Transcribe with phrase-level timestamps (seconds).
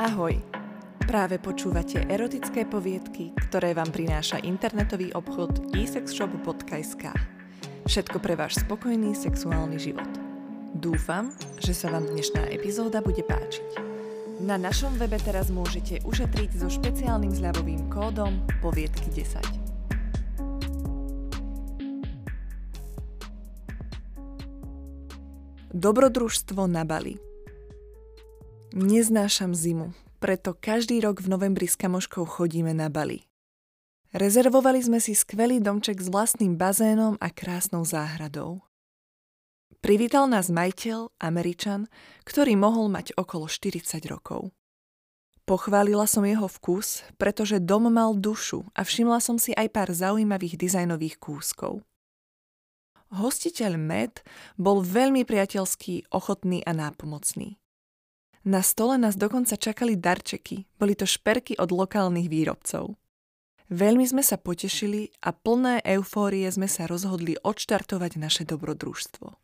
[0.00, 0.32] Ahoj!
[1.04, 7.12] Práve počúvate erotické poviedky, ktoré vám prináša internetový obchod esexshop.sk.
[7.84, 10.08] Všetko pre váš spokojný sexuálny život.
[10.72, 13.76] Dúfam, že sa vám dnešná epizóda bude páčiť.
[14.40, 19.36] Na našom webe teraz môžete ušetriť so špeciálnym zľavovým kódom poviedky 10.
[25.76, 27.20] Dobrodružstvo na Bali–
[28.70, 29.90] Neznášam zimu,
[30.22, 33.26] preto každý rok v novembri s kamoškou chodíme na Bali.
[34.14, 38.62] Rezervovali sme si skvelý domček s vlastným bazénom a krásnou záhradou.
[39.82, 41.90] Privítal nás majiteľ, Američan,
[42.22, 44.54] ktorý mohol mať okolo 40 rokov.
[45.50, 50.54] Pochválila som jeho vkus, pretože dom mal dušu a všimla som si aj pár zaujímavých
[50.54, 51.82] dizajnových kúskov.
[53.10, 54.22] Hostiteľ Med
[54.54, 57.58] bol veľmi priateľský, ochotný a nápomocný.
[58.40, 62.96] Na stole nás dokonca čakali darčeky, boli to šperky od lokálnych výrobcov.
[63.70, 69.36] Veľmi sme sa potešili a plné eufórie sme sa rozhodli odštartovať naše dobrodružstvo.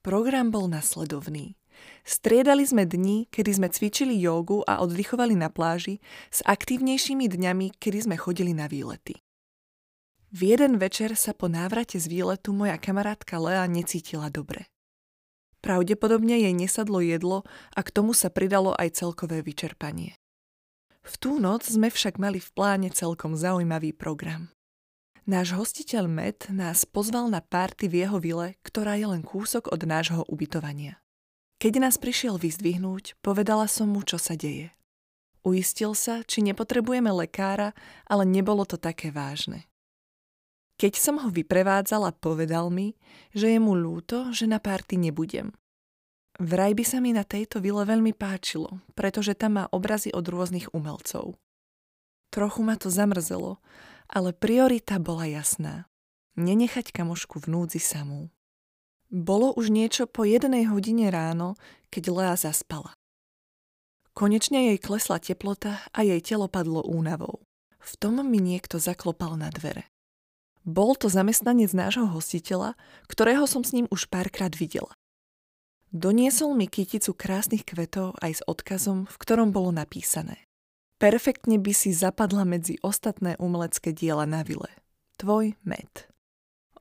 [0.00, 1.60] Program bol nasledovný.
[2.06, 6.00] Striedali sme dni, kedy sme cvičili jogu a oddychovali na pláži
[6.32, 9.20] s aktívnejšími dňami, kedy sme chodili na výlety.
[10.30, 14.70] V jeden večer sa po návrate z výletu moja kamarátka Lea necítila dobre.
[15.60, 17.44] Pravdepodobne jej nesadlo jedlo
[17.76, 20.16] a k tomu sa pridalo aj celkové vyčerpanie.
[21.00, 24.52] V tú noc sme však mali v pláne celkom zaujímavý program.
[25.28, 29.84] Náš hostiteľ Met nás pozval na párty v jeho vile, ktorá je len kúsok od
[29.86, 30.98] nášho ubytovania.
[31.60, 34.72] Keď nás prišiel vyzdvihnúť, povedala som mu, čo sa deje.
[35.46, 37.76] Uistil sa, či nepotrebujeme lekára,
[38.08, 39.69] ale nebolo to také vážne.
[40.80, 42.96] Keď som ho vyprevádzala, povedal mi,
[43.36, 45.52] že je mu ľúto, že na párty nebudem.
[46.40, 50.72] Vraj by sa mi na tejto vile veľmi páčilo, pretože tam má obrazy od rôznych
[50.72, 51.36] umelcov.
[52.32, 53.60] Trochu ma to zamrzelo,
[54.08, 55.84] ale priorita bola jasná.
[56.40, 58.32] Nenechať kamošku v núdzi samú.
[59.12, 61.60] Bolo už niečo po jednej hodine ráno,
[61.92, 62.96] keď Lea zaspala.
[64.16, 67.44] Konečne jej klesla teplota a jej telo padlo únavou.
[67.84, 69.84] V tom mi niekto zaklopal na dvere.
[70.68, 72.76] Bol to zamestnanec nášho hostiteľa,
[73.08, 74.92] ktorého som s ním už párkrát videla.
[75.90, 80.46] Doniesol mi kyticu krásnych kvetov aj s odkazom, v ktorom bolo napísané.
[81.00, 84.70] Perfektne by si zapadla medzi ostatné umelecké diela na vile.
[85.16, 85.88] Tvoj med.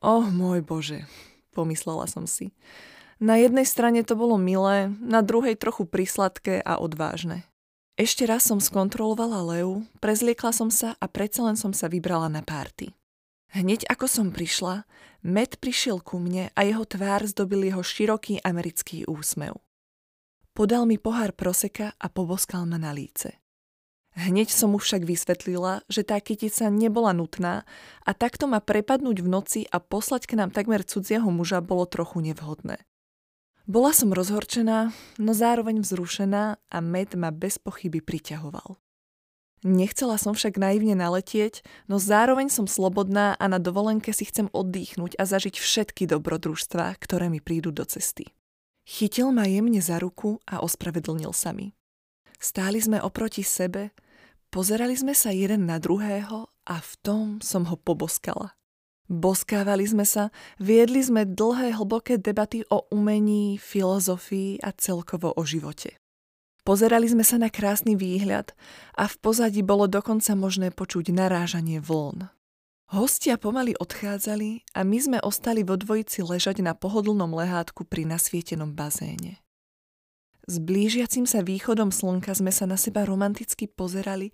[0.04, 1.08] Oh môj Bože,
[1.56, 2.52] pomyslela som si.
[3.20, 7.48] Na jednej strane to bolo milé, na druhej trochu prisladké a odvážne.
[8.00, 12.40] Ešte raz som skontrolovala Leu, prezliekla som sa a predsa len som sa vybrala na
[12.40, 12.96] párty.
[13.50, 14.86] Hneď ako som prišla,
[15.26, 19.58] Matt prišiel ku mne a jeho tvár zdobil jeho široký americký úsmev.
[20.54, 23.40] Podal mi pohár proseka a poboskal ma na líce.
[24.20, 27.64] Hneď som mu však vysvetlila, že tá kytica nebola nutná
[28.04, 32.20] a takto ma prepadnúť v noci a poslať k nám takmer cudzieho muža bolo trochu
[32.20, 32.84] nevhodné.
[33.70, 34.90] Bola som rozhorčená,
[35.22, 38.82] no zároveň vzrušená a med ma bez pochyby priťahoval.
[39.60, 45.20] Nechcela som však naivne naletieť, no zároveň som slobodná a na dovolenke si chcem oddychnúť
[45.20, 48.32] a zažiť všetky dobrodružstvá, ktoré mi prídu do cesty.
[48.88, 51.76] Chytil ma jemne za ruku a ospravedlnil sa mi.
[52.40, 53.92] Stáli sme oproti sebe,
[54.48, 58.56] pozerali sme sa jeden na druhého a v tom som ho poboskala.
[59.12, 66.00] Boskávali sme sa, viedli sme dlhé hlboké debaty o umení, filozofii a celkovo o živote.
[66.70, 68.54] Pozerali sme sa na krásny výhľad
[68.94, 72.30] a v pozadí bolo dokonca možné počuť narážanie vln.
[72.94, 78.78] Hostia pomaly odchádzali a my sme ostali vo dvojici ležať na pohodlnom lehátku pri nasvietenom
[78.78, 79.42] bazéne.
[80.46, 84.30] S blížiacim sa východom slnka sme sa na seba romanticky pozerali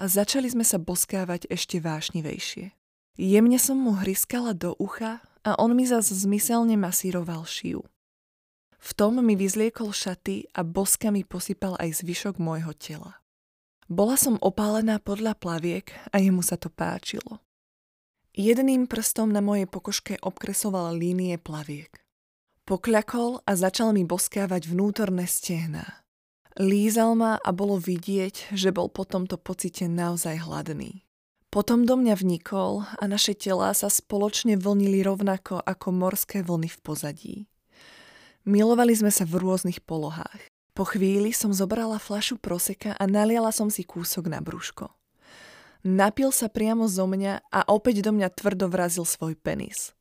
[0.00, 2.72] a začali sme sa boskávať ešte vášnivejšie.
[3.20, 7.84] Jemne som mu hryskala do ucha a on mi zas zmyselne masíroval šiu.
[8.84, 13.24] V tom mi vyzliekol šaty a boskami posypal aj zvyšok môjho tela.
[13.88, 17.40] Bola som opálená podľa plaviek a jemu sa to páčilo.
[18.36, 21.96] Jedným prstom na mojej pokožke obkresoval línie plaviek.
[22.68, 26.04] Pokľakol a začal mi boskávať vnútorné stehná.
[26.60, 31.08] Lízal ma a bolo vidieť, že bol po tomto pocite naozaj hladný.
[31.48, 36.78] Potom do mňa vnikol a naše telá sa spoločne vlnili rovnako ako morské vlny v
[36.82, 37.36] pozadí.
[38.44, 40.52] Milovali sme sa v rôznych polohách.
[40.76, 44.92] Po chvíli som zobrala flašu proseka a naliala som si kúsok na brúško.
[45.84, 49.96] Napil sa priamo zo mňa a opäť do mňa tvrdo vrazil svoj penis.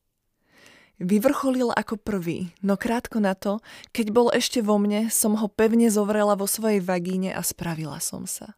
[0.99, 3.59] Vyvrcholil ako prvý, no krátko na to,
[3.91, 8.23] keď bol ešte vo mne, som ho pevne zovrela vo svojej vagíne a spravila som
[8.23, 8.55] sa.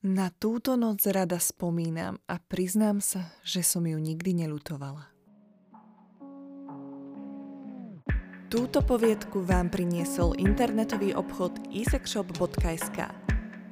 [0.00, 5.09] Na túto noc rada spomínam a priznám sa, že som ju nikdy nelutovala.
[8.50, 12.98] Túto poviedku vám priniesol internetový obchod isexshop.sk.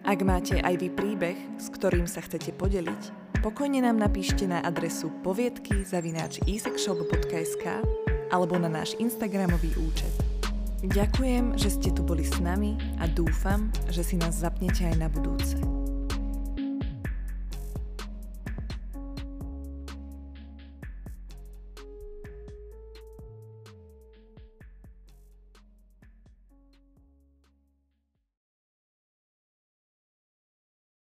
[0.06, 5.10] Ak máte aj vy príbeh, s ktorým sa chcete podeliť, pokojne nám napíšte na adresu
[5.26, 6.38] poviedky zavináč
[8.30, 10.14] alebo na náš Instagramový účet.
[10.86, 15.10] Ďakujem, že ste tu boli s nami a dúfam, že si nás zapnete aj na
[15.10, 15.58] budúce.